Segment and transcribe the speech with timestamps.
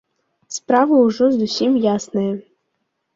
[0.55, 2.33] Справа ўжо зусім ясная.